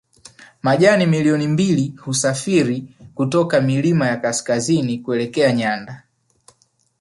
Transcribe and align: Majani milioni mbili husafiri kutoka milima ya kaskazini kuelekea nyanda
Majani 0.63 1.05
milioni 1.05 1.47
mbili 1.47 1.87
husafiri 1.99 2.87
kutoka 3.15 3.61
milima 3.61 4.07
ya 4.07 4.17
kaskazini 4.17 4.99
kuelekea 4.99 5.51
nyanda 5.53 6.03